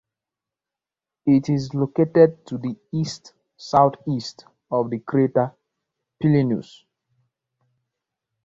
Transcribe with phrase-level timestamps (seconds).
[1.27, 5.53] It is located to the east-southeast of the crater
[6.19, 6.85] Plinius.